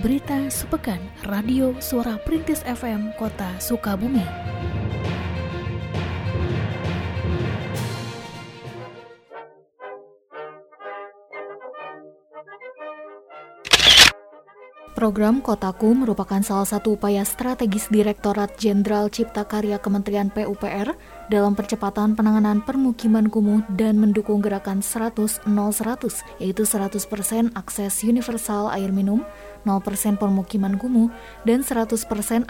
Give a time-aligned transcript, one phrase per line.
[0.00, 0.96] Berita Sepekan
[1.28, 4.24] Radio Suara Perintis FM Kota Sukabumi.
[15.00, 20.92] Program Kotaku merupakan salah satu upaya strategis Direktorat Jenderal Cipta Karya Kementerian PUPR
[21.32, 27.00] dalam percepatan penanganan permukiman kumuh dan mendukung gerakan 100 0100 yaitu 100%
[27.56, 29.24] akses universal air minum,
[29.64, 31.08] 0% permukiman kumuh,
[31.48, 31.96] dan 100%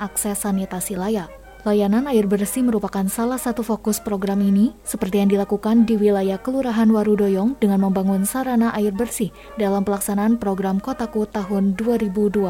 [0.02, 1.39] akses sanitasi layak.
[1.60, 6.88] Layanan air bersih merupakan salah satu fokus program ini, seperti yang dilakukan di wilayah Kelurahan
[6.88, 9.28] Warudoyong dengan membangun sarana air bersih
[9.60, 12.40] dalam pelaksanaan program Kotaku tahun 2020.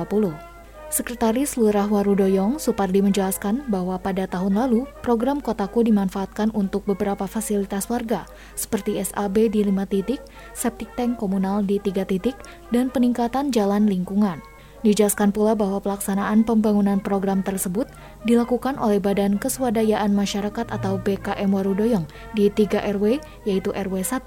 [0.94, 7.90] Sekretaris Lurah Warudoyong, Supardi menjelaskan bahwa pada tahun lalu, program Kotaku dimanfaatkan untuk beberapa fasilitas
[7.90, 10.22] warga, seperti SAB di lima titik,
[10.54, 12.38] septic tank komunal di tiga titik,
[12.70, 14.38] dan peningkatan jalan lingkungan.
[14.80, 17.84] Dijelaskan pula bahwa pelaksanaan pembangunan program tersebut
[18.24, 24.24] dilakukan oleh Badan Keswadayaan Masyarakat atau BKM Warudoyong di 3 RW yaitu RW 1,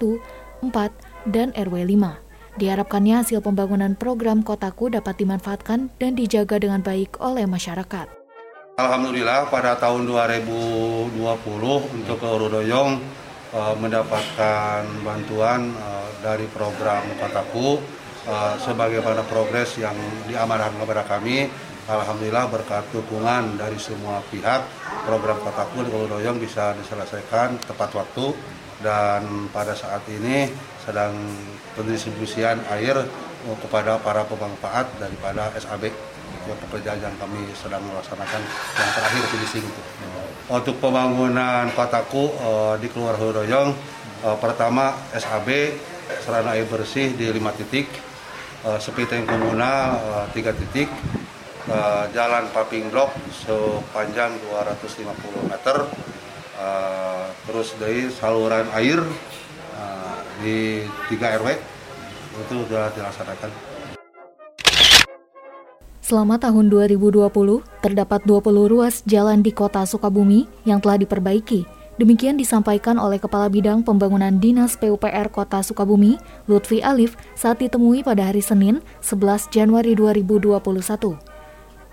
[0.62, 0.70] 4,
[1.34, 2.22] dan RW 5.
[2.54, 8.06] Diharapkannya hasil pembangunan program Kotaku dapat dimanfaatkan dan dijaga dengan baik oleh masyarakat.
[8.78, 11.18] Alhamdulillah pada tahun 2020
[11.98, 13.02] untuk Warudoyong
[13.58, 17.82] eh, mendapatkan bantuan eh, dari program Kotaku
[18.28, 19.96] uh, sebagaimana progres yang
[20.28, 21.48] diamanahkan kepada kami
[21.84, 24.64] Alhamdulillah berkat dukungan dari semua pihak
[25.04, 28.32] program Kotaku di Doyong bisa diselesaikan tepat waktu
[28.80, 30.48] dan pada saat ini
[30.80, 31.12] sedang
[31.76, 32.96] pendistribusian air
[33.60, 35.92] kepada para pemanfaat daripada SAB
[36.48, 38.40] yang pekerjaan yang kami sedang melaksanakan
[38.80, 39.82] yang terakhir finishing itu.
[40.48, 43.76] Untuk pembangunan Kotaku uh, di Keluar Doyong
[44.24, 45.76] uh, pertama SAB
[46.24, 47.88] sarana air bersih di lima titik
[48.64, 48.80] uh,
[49.12, 50.88] yang komunal uh, tiga titik,
[51.68, 53.12] uh, jalan paping blok
[53.44, 55.76] sepanjang 250 meter,
[56.58, 59.00] uh, terus dari saluran air
[59.76, 60.82] uh, di
[61.12, 61.48] tiga RW
[62.34, 63.50] itu sudah dilaksanakan.
[66.04, 67.24] Selama tahun 2020,
[67.80, 73.86] terdapat 20 ruas jalan di kota Sukabumi yang telah diperbaiki Demikian disampaikan oleh Kepala Bidang
[73.86, 76.18] Pembangunan Dinas PUPR Kota Sukabumi,
[76.50, 80.58] Lutfi Alif, saat ditemui pada hari Senin, 11 Januari 2021.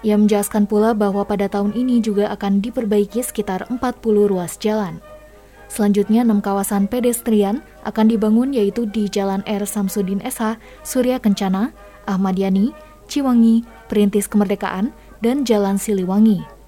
[0.02, 4.98] Ia menjelaskan pula bahwa pada tahun ini juga akan diperbaiki sekitar 40 ruas jalan.
[5.70, 9.64] Selanjutnya, enam kawasan pedestrian akan dibangun yaitu di Jalan R.
[9.64, 11.72] Samsudin SH, Surya Kencana,
[12.10, 12.74] Ahmad Yani,
[13.06, 14.92] Ciwangi, Perintis Kemerdekaan,
[15.22, 16.61] dan Jalan Siliwangi.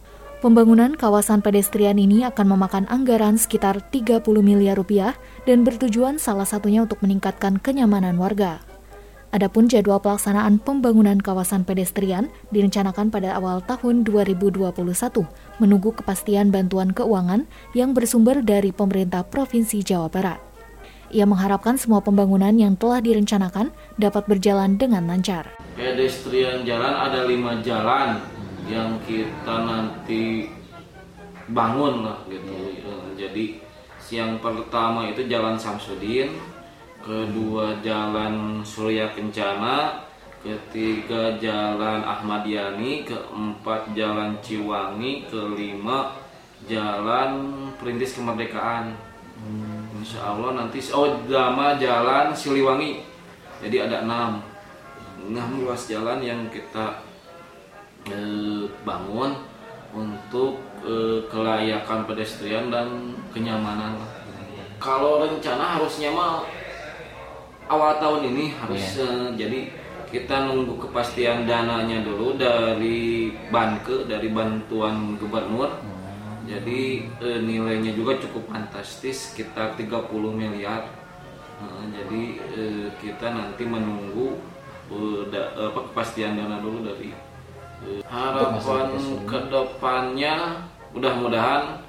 [0.44, 5.16] Pembangunan kawasan pedestrian ini akan memakan anggaran sekitar 30 miliar rupiah
[5.48, 8.60] dan bertujuan salah satunya untuk meningkatkan kenyamanan warga.
[9.32, 14.68] Adapun jadwal pelaksanaan pembangunan kawasan pedestrian direncanakan pada awal tahun 2021,
[15.64, 20.44] menunggu kepastian bantuan keuangan yang bersumber dari pemerintah Provinsi Jawa Barat.
[21.16, 25.56] Ia mengharapkan semua pembangunan yang telah direncanakan dapat berjalan dengan lancar.
[25.80, 28.20] Pedestrian jalan ada lima jalan,
[28.68, 30.48] yang kita nanti
[31.52, 32.56] bangun lah gitu.
[32.80, 33.46] Eh, jadi
[34.00, 36.36] siang pertama itu jalan Samsudin
[37.04, 40.08] kedua jalan Surya Kencana
[40.44, 46.16] ketiga jalan Ahmad Yani keempat jalan Ciwangi kelima
[46.68, 48.96] jalan Perintis Kemerdekaan.
[49.40, 49.88] Hmm.
[50.00, 53.04] Insya Allah nanti oh drama jalan Siliwangi.
[53.64, 54.44] Jadi ada enam.
[55.24, 57.00] Enam ruas jalan yang kita
[58.10, 59.32] eh, bangun
[59.94, 63.96] untuk eh, kelayakan pedestrian dan kenyamanan.
[64.82, 66.44] Kalau rencana harusnya mah
[67.72, 69.08] awal tahun ini harus yeah.
[69.08, 69.60] eh, jadi
[70.14, 75.74] kita nunggu kepastian dananya dulu dari Banke dari bantuan gubernur.
[75.82, 76.46] Hmm.
[76.46, 80.86] Jadi eh, nilainya juga cukup fantastis sekitar 30 miliar.
[81.58, 82.24] Nah, jadi
[82.54, 84.38] eh, kita nanti menunggu
[84.94, 87.10] eh, da, apa kepastian dana dulu dari
[88.08, 88.88] harapan
[89.26, 90.36] ke depannya
[90.94, 91.82] mudah-mudahan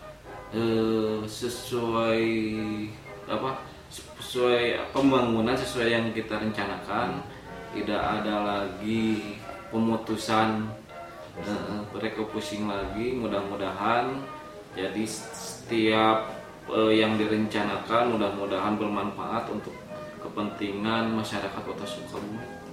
[0.54, 2.24] eh, sesuai
[3.28, 3.60] apa
[3.92, 7.22] sesuai pembangunan sesuai yang kita rencanakan
[7.74, 9.38] tidak ada lagi
[9.68, 10.70] pemutusan
[11.42, 14.14] eh, mereka pusing lagi mudah-mudahan
[14.74, 16.34] jadi setiap
[16.70, 19.74] eh, yang direncanakan mudah-mudahan bermanfaat untuk
[20.24, 22.63] kepentingan masyarakat kota Sukabumi.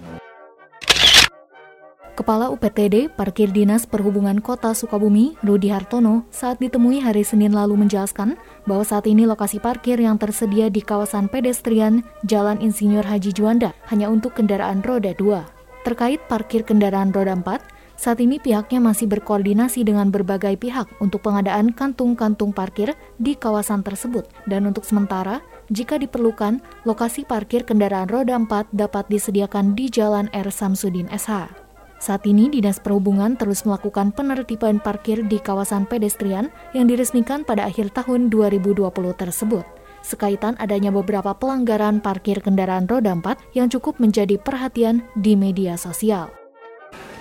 [2.12, 8.36] Kepala UPTD Parkir Dinas Perhubungan Kota Sukabumi, Rudi Hartono, saat ditemui hari Senin lalu menjelaskan
[8.68, 14.12] bahwa saat ini lokasi parkir yang tersedia di kawasan pedestrian Jalan Insinyur Haji Juanda hanya
[14.12, 15.88] untuk kendaraan roda 2.
[15.88, 17.63] Terkait parkir kendaraan roda 4,
[17.96, 22.92] saat ini pihaknya masih berkoordinasi dengan berbagai pihak untuk pengadaan kantung-kantung parkir
[23.24, 24.28] di kawasan tersebut.
[24.44, 25.40] Dan untuk sementara,
[25.72, 30.52] jika diperlukan, lokasi parkir kendaraan roda 4 dapat disediakan di Jalan R.
[30.52, 31.61] Samsudin SH.
[32.01, 37.94] Saat ini, Dinas Perhubungan terus melakukan penertiban parkir di kawasan pedestrian yang diresmikan pada akhir
[37.94, 39.62] tahun 2020 tersebut
[40.01, 46.33] sekaitan adanya beberapa pelanggaran parkir kendaraan roda 4 yang cukup menjadi perhatian di media sosial.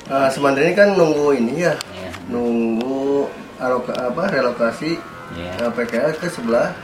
[0.08, 2.12] Uh, sebenarnya kan nunggu ini ya, yeah.
[2.26, 3.30] nunggu
[3.62, 4.98] aloka, apa relokasi
[5.36, 5.54] yeah.
[5.60, 5.68] Iya.
[5.68, 6.74] uh, PKL ke sebelah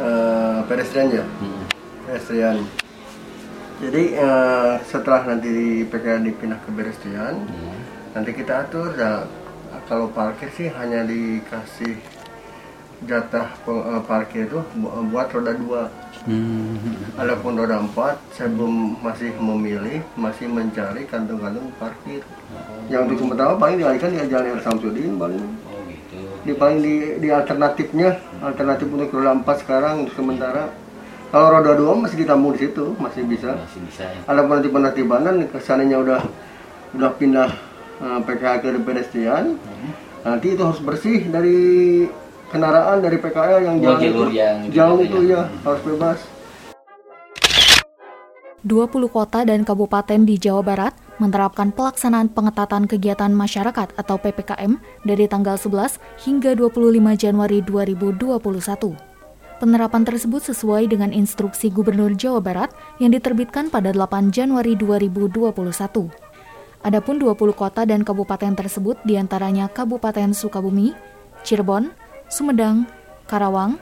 [0.00, 1.64] uh, pedestrian ya, hmm.
[2.08, 2.56] pedestrian.
[3.82, 7.78] Jadi uh, setelah nanti PKL dipindah ke pedestrian, yeah.
[8.14, 8.94] nanti kita atur.
[8.94, 9.26] Nah,
[9.90, 11.98] kalau parkir sih hanya dikasih
[13.02, 14.62] jatah uh, parkir itu
[15.10, 15.82] buat roda dua.
[16.22, 16.78] Hmm.
[17.18, 22.22] Adapun roda empat, saya belum masih memilih, masih mencari kantung-kantung parkir.
[22.54, 22.86] Oh.
[22.86, 24.62] Yang untuk sementara paling dialihkan di Jalan.
[24.62, 25.42] Samsudin paling.
[25.42, 26.18] Oh, gitu.
[26.46, 30.70] Di paling di, di alternatifnya, alternatif untuk roda empat sekarang untuk sementara.
[31.32, 33.56] Kalau roda dua masih ditambung di situ, masih bisa.
[33.56, 34.20] Masih bisa ya.
[34.28, 36.20] Adapun nanti penertibanan kesannya udah
[36.92, 37.48] udah pindah
[38.04, 39.56] uh, PKH ke pedestrian.
[39.56, 39.90] Hmm.
[40.28, 42.04] Nanti itu harus bersih dari
[42.52, 45.48] kendaraan dari PKL yang oh, jalur yang jauh itu ya.
[45.48, 46.18] ya harus bebas.
[48.62, 54.78] 20 kota dan kabupaten di Jawa Barat menerapkan pelaksanaan pengetatan kegiatan masyarakat atau PPKM
[55.08, 55.96] dari tanggal 11
[56.28, 59.11] hingga 25 Januari 2021.
[59.62, 65.62] Penerapan tersebut sesuai dengan instruksi Gubernur Jawa Barat yang diterbitkan pada 8 Januari 2021.
[66.82, 70.90] Adapun 20 kota dan kabupaten tersebut di antaranya Kabupaten Sukabumi,
[71.46, 71.94] Cirebon,
[72.26, 72.90] Sumedang,
[73.30, 73.78] Karawang,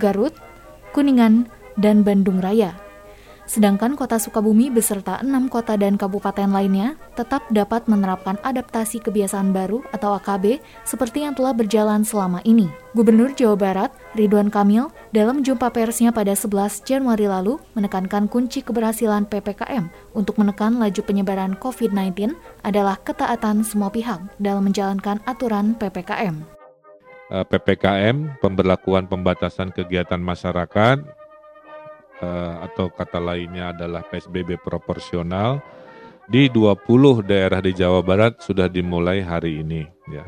[0.00, 0.32] Garut,
[0.96, 1.44] Kuningan,
[1.76, 2.87] dan Bandung Raya.
[3.48, 9.80] Sedangkan kota Sukabumi beserta enam kota dan kabupaten lainnya tetap dapat menerapkan adaptasi kebiasaan baru
[9.88, 12.68] atau AKB seperti yang telah berjalan selama ini.
[12.92, 19.24] Gubernur Jawa Barat, Ridwan Kamil, dalam jumpa persnya pada 11 Januari lalu menekankan kunci keberhasilan
[19.24, 22.36] PPKM untuk menekan laju penyebaran COVID-19
[22.68, 26.58] adalah ketaatan semua pihak dalam menjalankan aturan PPKM.
[27.28, 31.17] Eh, PPKM, pemberlakuan pembatasan kegiatan masyarakat,
[32.64, 35.62] atau kata lainnya adalah PSBB proporsional,
[36.28, 39.88] di 20 daerah di Jawa Barat sudah dimulai hari ini.
[40.12, 40.26] Ya.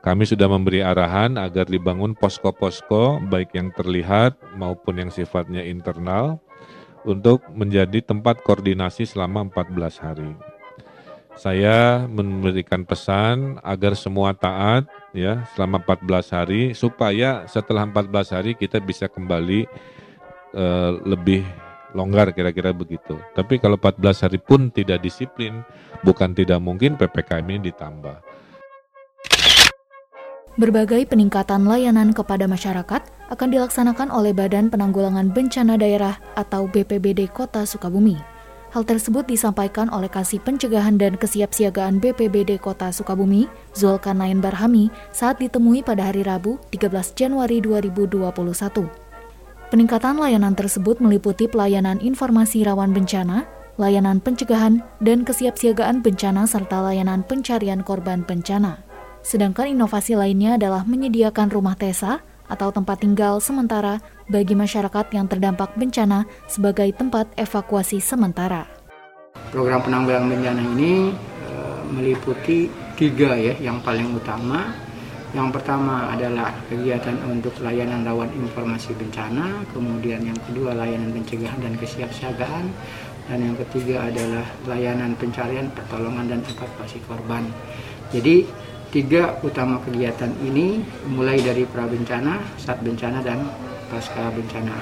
[0.00, 6.38] Kami sudah memberi arahan agar dibangun posko-posko baik yang terlihat maupun yang sifatnya internal
[7.02, 10.32] untuk menjadi tempat koordinasi selama 14 hari
[11.36, 18.80] saya memberikan pesan agar semua taat ya selama 14 hari supaya setelah 14 hari kita
[18.80, 19.68] bisa kembali
[20.56, 21.44] uh, lebih
[21.92, 23.20] longgar kira-kira begitu.
[23.36, 25.62] Tapi kalau 14 hari pun tidak disiplin,
[26.02, 28.16] bukan tidak mungkin PPKM ini ditambah.
[30.56, 37.68] Berbagai peningkatan layanan kepada masyarakat akan dilaksanakan oleh Badan Penanggulangan Bencana Daerah atau BPBD Kota
[37.68, 38.16] Sukabumi.
[38.72, 45.84] Hal tersebut disampaikan oleh Kasih Pencegahan dan Kesiapsiagaan BPBD Kota Sukabumi, Zulkarnain Barhami, saat ditemui
[45.84, 49.05] pada hari Rabu, 13 Januari 2021.
[49.66, 57.26] Peningkatan layanan tersebut meliputi pelayanan informasi rawan bencana, layanan pencegahan, dan kesiapsiagaan bencana serta layanan
[57.26, 58.78] pencarian korban bencana.
[59.26, 63.98] Sedangkan inovasi lainnya adalah menyediakan rumah TESA atau tempat tinggal sementara
[64.30, 68.70] bagi masyarakat yang terdampak bencana sebagai tempat evakuasi sementara.
[69.50, 71.10] Program penanggulangan bencana ini
[71.42, 71.54] e,
[71.90, 74.85] meliputi tiga ya yang paling utama.
[75.34, 81.74] Yang pertama adalah kegiatan untuk layanan rawan informasi bencana, kemudian yang kedua layanan pencegahan dan
[81.74, 82.70] kesiapsiagaan,
[83.26, 87.42] dan yang ketiga adalah layanan pencarian, pertolongan dan evakuasi korban.
[88.14, 88.46] Jadi
[88.94, 90.78] tiga utama kegiatan ini
[91.10, 93.42] mulai dari pra bencana, saat bencana dan
[93.90, 94.78] pasca bencana.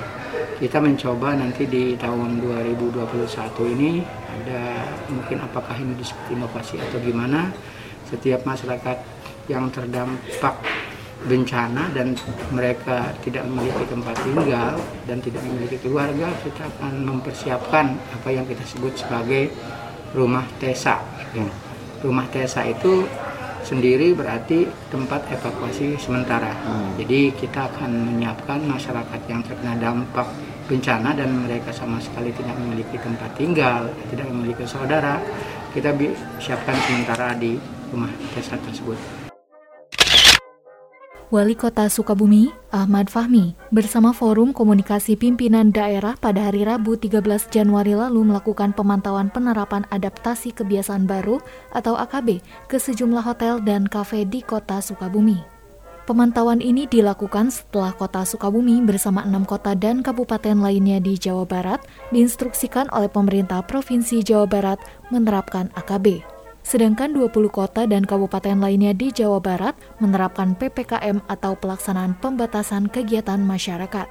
[0.60, 7.50] Kita mencoba nanti di tahun 2021 ini ada mungkin apakah ini disebut inovasi atau gimana
[8.06, 8.96] setiap masyarakat
[9.50, 10.56] yang terdampak
[11.24, 12.12] bencana dan
[12.52, 14.76] mereka tidak memiliki tempat tinggal
[15.08, 19.48] dan tidak memiliki keluarga kita akan mempersiapkan apa yang kita sebut sebagai
[20.12, 21.00] rumah desa.
[21.32, 21.48] Ya.
[22.04, 23.08] Rumah desa itu
[23.64, 26.52] sendiri berarti tempat evakuasi sementara.
[26.52, 26.92] Hmm.
[27.00, 30.28] Jadi kita akan menyiapkan masyarakat yang terkena dampak
[30.68, 35.16] bencana dan mereka sama sekali tidak memiliki tempat tinggal, tidak memiliki saudara,
[35.72, 35.96] kita
[36.40, 37.56] siapkan sementara di
[37.88, 39.23] rumah desa tersebut.
[41.32, 47.96] Wali Kota Sukabumi, Ahmad Fahmi, bersama Forum Komunikasi Pimpinan Daerah pada hari Rabu 13 Januari
[47.96, 51.40] lalu melakukan pemantauan penerapan adaptasi kebiasaan baru
[51.72, 55.40] atau AKB ke sejumlah hotel dan kafe di Kota Sukabumi.
[56.04, 61.80] Pemantauan ini dilakukan setelah Kota Sukabumi bersama enam kota dan kabupaten lainnya di Jawa Barat
[62.12, 64.76] diinstruksikan oleh pemerintah Provinsi Jawa Barat
[65.08, 66.33] menerapkan AKB.
[66.64, 73.38] Sedangkan 20 kota dan kabupaten lainnya di Jawa Barat menerapkan PPKM atau pelaksanaan pembatasan kegiatan
[73.44, 74.08] masyarakat.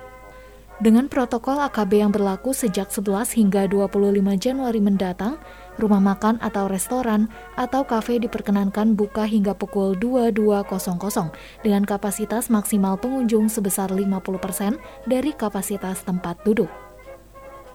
[0.81, 3.97] Dengan protokol AKB yang berlaku sejak 11 hingga 25
[4.41, 5.37] Januari mendatang,
[5.77, 13.49] rumah makan atau restoran atau kafe diperkenankan buka hingga pukul 22.00 dengan kapasitas maksimal pengunjung
[13.53, 16.92] sebesar 50% dari kapasitas tempat duduk.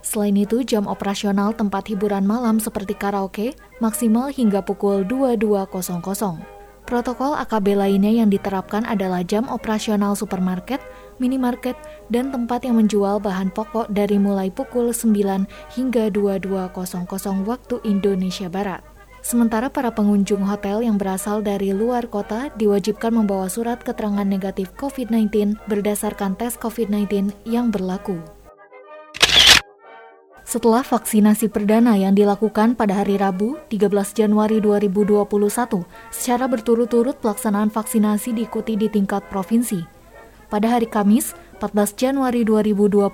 [0.01, 6.59] Selain itu, jam operasional tempat hiburan malam seperti karaoke maksimal hingga pukul 22.00.
[6.89, 10.81] Protokol AKB lainnya yang diterapkan adalah jam operasional supermarket,
[11.21, 11.77] minimarket,
[12.09, 15.45] dan tempat yang menjual bahan pokok dari mulai pukul 9
[15.77, 18.81] hingga 22.00 waktu Indonesia Barat.
[19.21, 25.61] Sementara para pengunjung hotel yang berasal dari luar kota diwajibkan membawa surat keterangan negatif COVID-19
[25.69, 28.38] berdasarkan tes COVID-19 yang berlaku.
[30.49, 35.29] Setelah vaksinasi perdana yang dilakukan pada hari Rabu, 13 Januari 2021,
[36.09, 39.85] secara berturut-turut pelaksanaan vaksinasi diikuti di tingkat provinsi.
[40.49, 43.13] Pada hari Kamis, 14 Januari 2021,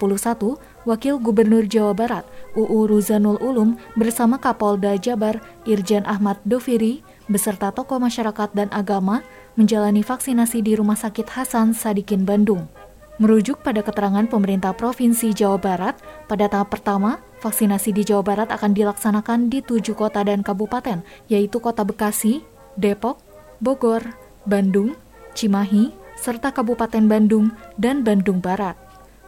[0.87, 2.23] Wakil Gubernur Jawa Barat,
[2.55, 9.27] UU Ruzanul Ulum, bersama Kapolda Jabar, Irjen Ahmad Doviri, beserta tokoh masyarakat dan agama,
[9.59, 12.71] menjalani vaksinasi di Rumah Sakit Hasan Sadikin Bandung.
[13.15, 15.95] Merujuk pada keterangan pemerintah Provinsi Jawa Barat,
[16.27, 21.63] pada tahap pertama, vaksinasi di Jawa Barat akan dilaksanakan di tujuh kota dan kabupaten, yaitu
[21.63, 22.43] Kota Bekasi,
[22.75, 23.23] Depok,
[23.63, 24.03] Bogor,
[24.51, 24.99] Bandung,
[25.31, 28.75] Cimahi, serta Kabupaten Bandung dan Bandung Barat.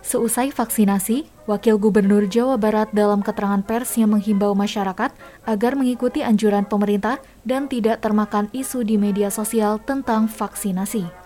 [0.02, 5.14] Seusai vaksinasi, Wakil Gubernur Jawa Barat dalam keterangan pers yang menghimbau masyarakat
[5.47, 11.25] agar mengikuti anjuran pemerintah dan tidak termakan isu di media sosial tentang vaksinasi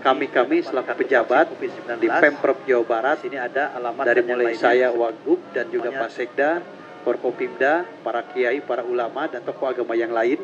[0.00, 1.52] kami-kami selaku pejabat
[2.00, 6.64] di Pemprov Jawa Barat ini ada alamat dari mulai saya Wagub dan juga Pak Sekda,
[7.04, 10.40] Forkopimda, para kiai, para ulama dan tokoh agama yang lain,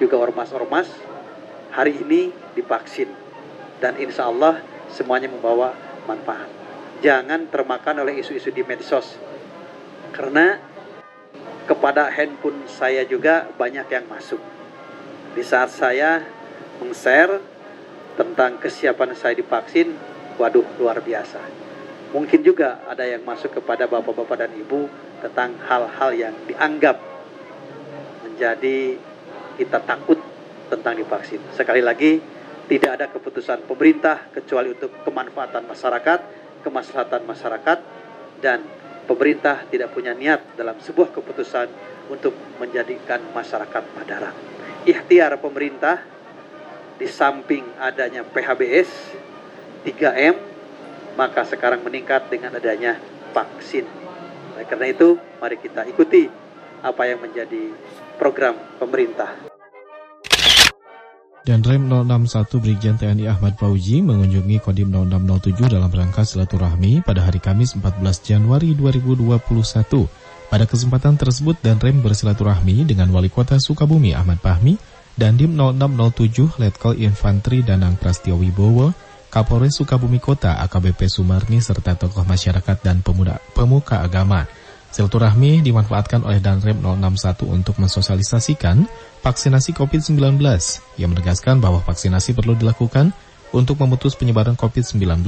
[0.00, 0.88] juga ormas-ormas
[1.76, 3.12] hari ini divaksin
[3.84, 5.76] dan insya Allah semuanya membawa
[6.08, 6.48] manfaat.
[7.04, 9.20] Jangan termakan oleh isu-isu di medsos
[10.16, 10.56] karena
[11.68, 14.40] kepada handphone saya juga banyak yang masuk.
[15.36, 16.24] Di saat saya
[16.80, 17.55] meng-share
[18.16, 19.92] tentang kesiapan saya divaksin,
[20.40, 21.38] waduh luar biasa.
[22.16, 24.88] Mungkin juga ada yang masuk kepada bapak-bapak dan ibu
[25.20, 26.96] tentang hal-hal yang dianggap
[28.24, 28.96] menjadi
[29.60, 30.20] kita takut
[30.72, 31.40] tentang divaksin.
[31.52, 32.20] Sekali lagi,
[32.66, 36.20] tidak ada keputusan pemerintah kecuali untuk kemanfaatan masyarakat,
[36.66, 37.78] kemaslahatan masyarakat,
[38.42, 38.64] dan
[39.06, 41.68] pemerintah tidak punya niat dalam sebuah keputusan
[42.10, 44.34] untuk menjadikan masyarakat madarat.
[44.86, 46.15] Ikhtiar pemerintah
[46.96, 48.90] di samping adanya PHBS
[49.84, 50.56] 3M
[51.16, 53.00] maka sekarang meningkat dengan adanya
[53.32, 53.88] vaksin.
[54.54, 56.28] Oleh karena itu, mari kita ikuti
[56.84, 57.72] apa yang menjadi
[58.20, 59.32] program pemerintah.
[61.46, 67.38] Dan Rem 061 Brigjen TNI Ahmad Fauji mengunjungi Kodim 0607 dalam rangka silaturahmi pada hari
[67.38, 69.46] Kamis 14 Januari 2021.
[70.50, 74.74] Pada kesempatan tersebut dan Rem bersilaturahmi dengan Wali Kota Sukabumi Ahmad Fahmi
[75.16, 78.92] dan Dim 0607 Letkol Infantri Danang Prastio Wibowo,
[79.32, 84.44] Kapolres Sukabumi Kota AKBP Sumarni serta tokoh masyarakat dan pemuda, pemuka agama.
[84.92, 88.88] Silaturahmi dimanfaatkan oleh Danrem 061 untuk mensosialisasikan
[89.20, 90.40] vaksinasi COVID-19
[90.96, 93.12] yang menegaskan bahwa vaksinasi perlu dilakukan
[93.52, 95.26] untuk memutus penyebaran COVID-19.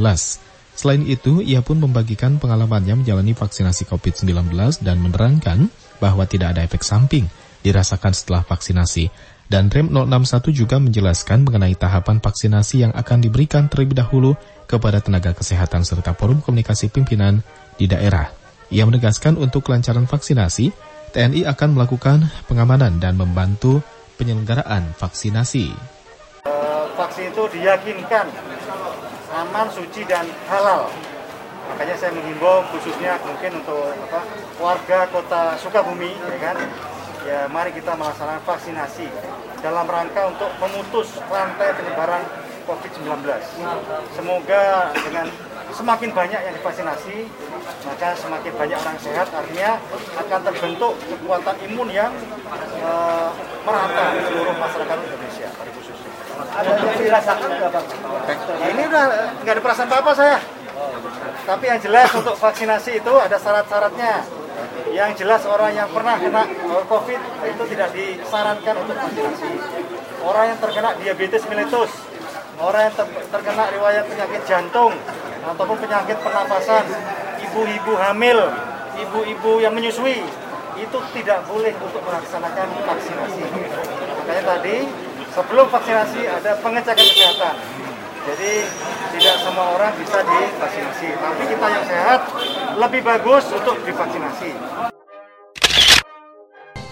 [0.79, 5.69] Selain itu, ia pun membagikan pengalamannya menjalani vaksinasi COVID-19 dan menerangkan
[5.99, 7.27] bahwa tidak ada efek samping
[7.67, 9.11] dirasakan setelah vaksinasi.
[9.49, 14.37] Dan REM 061 juga menjelaskan mengenai tahapan vaksinasi yang akan diberikan terlebih dahulu
[14.69, 17.41] kepada tenaga kesehatan serta forum komunikasi pimpinan
[17.81, 18.29] di daerah.
[18.69, 20.69] Ia menegaskan untuk kelancaran vaksinasi,
[21.17, 23.81] TNI akan melakukan pengamanan dan membantu
[24.21, 25.73] penyelenggaraan vaksinasi.
[26.45, 28.29] Uh, vaksin itu diyakinkan
[29.33, 30.93] aman, suci, dan halal.
[31.73, 34.21] Makanya saya menghimbau khususnya mungkin untuk apa,
[34.61, 36.57] warga kota Sukabumi, ya kan,
[37.25, 39.09] ya mari kita melaksanakan vaksinasi
[39.61, 42.23] dalam rangka untuk memutus rantai penyebaran
[42.69, 43.25] COVID-19.
[44.13, 45.27] Semoga dengan
[45.73, 47.17] semakin banyak yang divaksinasi,
[47.89, 49.81] maka semakin banyak orang sehat, artinya
[50.21, 52.13] akan terbentuk kekuatan imun yang
[52.85, 53.33] uh,
[53.65, 55.49] merata di seluruh masyarakat Indonesia.
[56.39, 57.85] Ada yang dirasakan nggak Pak?
[58.63, 59.05] Ini udah
[59.43, 60.39] nggak ada perasaan apa-apa saya.
[61.49, 64.23] Tapi yang jelas untuk vaksinasi itu ada syarat-syaratnya.
[64.95, 66.43] Yang jelas orang yang pernah kena
[66.87, 69.51] COVID itu tidak disarankan untuk vaksinasi.
[70.23, 71.91] Orang yang terkena diabetes mellitus,
[72.59, 74.93] orang yang ter terkena riwayat penyakit jantung
[75.47, 76.85] ataupun penyakit pernapasan,
[77.49, 78.39] ibu-ibu hamil,
[78.99, 80.23] ibu-ibu yang menyusui
[80.79, 83.43] itu tidak boleh untuk melaksanakan vaksinasi.
[84.23, 84.77] Makanya tadi
[85.35, 87.55] sebelum vaksinasi ada pengecekan kesehatan.
[88.29, 88.61] Jadi
[89.17, 92.21] tidak semua orang bisa divaksinasi, tapi kita yang sehat
[92.77, 94.53] lebih bagus untuk divaksinasi.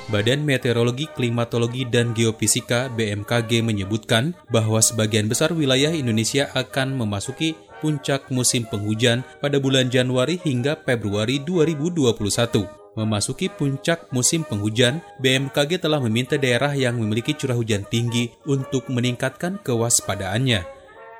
[0.08, 7.52] Badan Meteorologi, Klimatologi, dan Geofisika BMKG menyebutkan bahwa sebagian besar wilayah Indonesia akan memasuki
[7.84, 12.64] puncak musim penghujan pada bulan Januari hingga Februari 2021.
[12.96, 19.60] Memasuki puncak musim penghujan, BMKG telah meminta daerah yang memiliki curah hujan tinggi untuk meningkatkan
[19.60, 20.75] kewaspadaannya.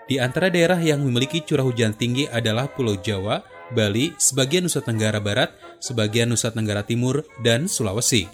[0.07, 3.43] Di antara daerah yang memiliki curah hujan tinggi adalah Pulau Jawa,
[3.75, 5.51] Bali, sebagian Nusa Tenggara Barat,
[5.83, 8.31] sebagian Nusa Tenggara Timur, dan Sulawesi.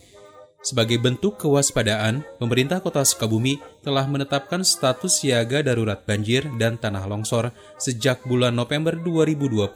[0.62, 7.50] Sebagai bentuk kewaspadaan, pemerintah kota Sukabumi telah menetapkan status siaga darurat banjir dan tanah longsor
[7.80, 9.66] sejak bulan November 2020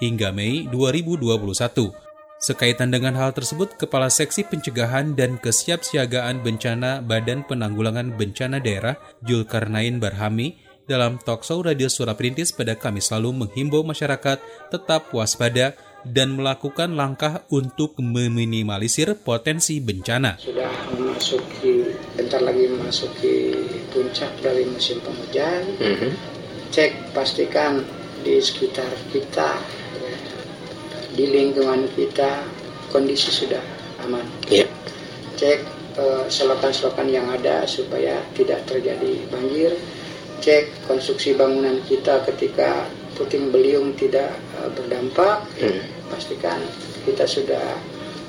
[0.00, 1.92] hingga Mei 2021.
[2.42, 10.02] Sekaitan dengan hal tersebut, Kepala Seksi Pencegahan dan Kesiapsiagaan Bencana Badan Penanggulangan Bencana Daerah Julkarnain
[10.02, 16.98] Barhami dalam talkshow Radio Suara Perintis pada Kamis lalu menghimbau masyarakat tetap waspada dan melakukan
[16.98, 20.34] langkah untuk meminimalisir potensi bencana.
[20.42, 23.54] Sudah memasuki, bentar lagi memasuki
[23.94, 25.62] puncak dari musim penghujan.
[25.78, 26.12] Mm -hmm.
[26.74, 27.86] Cek pastikan
[28.26, 29.60] di sekitar kita,
[31.12, 32.42] di lingkungan kita
[32.88, 33.60] kondisi sudah
[34.02, 34.24] aman.
[34.48, 34.68] Yeah.
[35.36, 35.58] Cek
[36.00, 39.76] uh, selokan-selokan yang ada supaya tidak terjadi banjir.
[40.42, 46.10] Cek konstruksi bangunan kita ketika puting beliung tidak uh, berdampak, hmm.
[46.10, 46.58] pastikan
[47.06, 47.78] kita sudah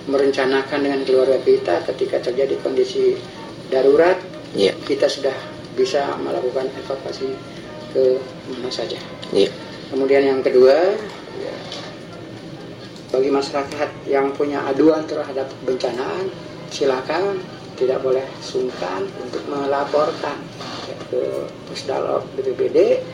[0.06, 3.18] merencanakan dengan keluarga kita ketika terjadi kondisi
[3.74, 4.22] darurat,
[4.54, 4.78] yeah.
[4.86, 5.34] kita sudah
[5.74, 7.34] bisa melakukan evakuasi
[7.98, 8.22] ke
[8.54, 9.02] mana saja.
[9.34, 9.50] Yeah.
[9.90, 10.94] Kemudian yang kedua,
[11.42, 11.56] ya,
[13.10, 16.30] bagi masyarakat yang punya aduan terhadap bencana,
[16.70, 17.42] silakan
[17.74, 20.38] tidak boleh sungkan untuk melaporkan
[21.14, 23.06] ke Pusdalop BPBD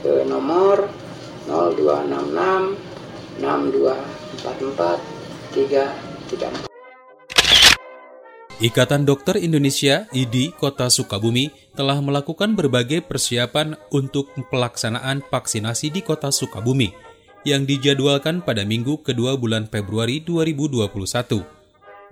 [0.00, 0.88] ke nomor
[1.44, 2.80] 0266
[3.44, 4.96] 6244
[5.52, 6.72] 334.
[8.62, 16.30] Ikatan Dokter Indonesia IDI Kota Sukabumi telah melakukan berbagai persiapan untuk pelaksanaan vaksinasi di Kota
[16.30, 16.94] Sukabumi
[17.42, 21.42] yang dijadwalkan pada minggu kedua bulan Februari 2021.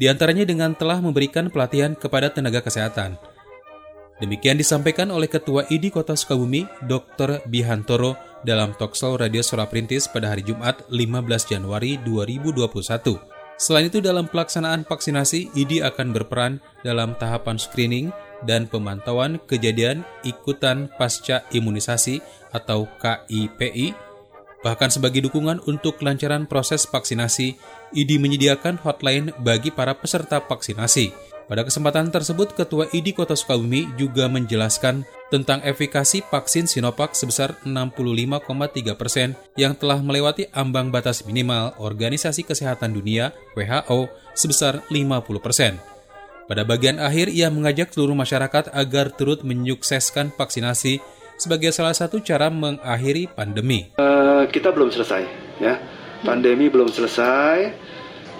[0.02, 3.29] Di antaranya dengan telah memberikan pelatihan kepada tenaga kesehatan.
[4.20, 7.40] Demikian disampaikan oleh Ketua IDI Kota Sukabumi, Dr.
[7.48, 13.16] Bihantoro, dalam talkshow Radio Suara Perintis pada hari Jumat 15 Januari 2021.
[13.56, 18.12] Selain itu dalam pelaksanaan vaksinasi, IDI akan berperan dalam tahapan screening
[18.44, 22.20] dan pemantauan kejadian ikutan pasca imunisasi
[22.52, 23.96] atau KIPI.
[24.60, 27.56] Bahkan sebagai dukungan untuk kelancaran proses vaksinasi,
[27.96, 34.30] IDI menyediakan hotline bagi para peserta vaksinasi pada kesempatan tersebut, Ketua IDI Kota Sukabumi juga
[34.30, 35.02] menjelaskan
[35.34, 42.94] tentang efikasi vaksin Sinovac sebesar 65,3 persen yang telah melewati ambang batas minimal Organisasi Kesehatan
[42.94, 45.82] Dunia WHO sebesar 50 persen.
[46.46, 51.02] Pada bagian akhir, ia mengajak seluruh masyarakat agar turut menyukseskan vaksinasi
[51.34, 53.90] sebagai salah satu cara mengakhiri pandemi.
[53.98, 55.26] Uh, kita belum selesai,
[55.58, 55.82] ya.
[56.22, 57.89] Pandemi belum selesai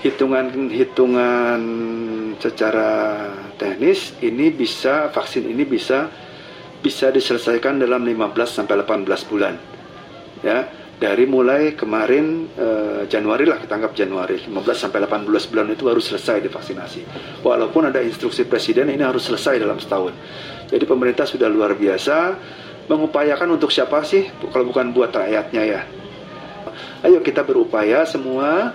[0.00, 1.60] hitungan-hitungan
[2.40, 2.90] secara
[3.60, 6.08] teknis ini bisa vaksin ini bisa
[6.80, 9.54] bisa diselesaikan dalam 15 sampai 18 bulan.
[10.40, 15.84] Ya, dari mulai kemarin eh, Januari lah kita anggap Januari 15 sampai 18 bulan itu
[15.84, 17.00] harus selesai divaksinasi.
[17.44, 20.16] Walaupun ada instruksi presiden ini harus selesai dalam setahun.
[20.72, 22.40] Jadi pemerintah sudah luar biasa
[22.88, 25.80] mengupayakan untuk siapa sih kalau bukan buat rakyatnya ya.
[27.04, 28.72] Ayo kita berupaya semua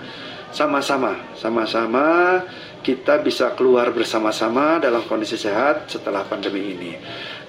[0.52, 2.42] sama-sama, sama-sama
[2.86, 6.94] kita bisa keluar bersama-sama dalam kondisi sehat setelah pandemi ini.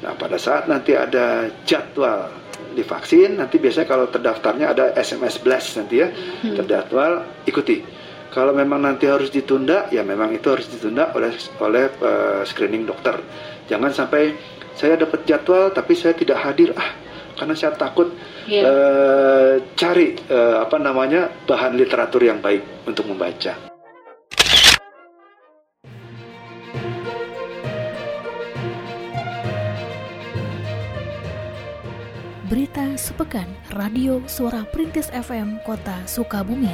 [0.02, 2.34] Nah, pada saat nanti ada jadwal
[2.74, 6.58] divaksin, nanti biasanya kalau terdaftarnya ada SMS blast nanti ya, hmm.
[6.58, 7.10] terdaftar
[7.46, 7.86] ikuti.
[8.34, 13.18] Kalau memang nanti harus ditunda, ya memang itu harus ditunda oleh oleh uh, screening dokter.
[13.70, 14.34] Jangan sampai
[14.78, 16.74] saya dapat jadwal tapi saya tidak hadir.
[16.78, 16.94] Ah,
[17.38, 18.12] karena saya takut
[18.50, 18.66] yeah.
[18.66, 18.68] Iya.
[18.68, 23.54] uh, cari uh, apa namanya bahan literatur yang baik untuk membaca.
[32.48, 33.46] Berita sepekan
[33.76, 36.72] Radio Suara Perintis FM Kota Sukabumi.